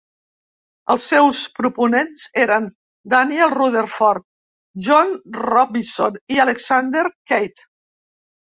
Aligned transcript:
Els 0.93 1.03
seus 1.09 1.41
proponents 1.59 2.23
eren 2.45 2.65
Daniel 3.15 3.53
Rutherford, 3.57 4.27
John 4.89 5.15
Robison 5.45 6.19
i 6.39 6.43
Alexander 6.49 7.09
Keith. 7.33 7.67